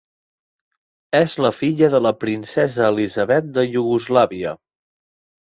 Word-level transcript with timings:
És 1.19 1.35
la 1.45 1.51
filla 1.57 1.89
de 1.97 1.99
la 2.07 2.13
princesa 2.23 2.89
Elisabet 2.95 3.53
de 3.59 3.67
Iugoslàvia. 3.75 4.57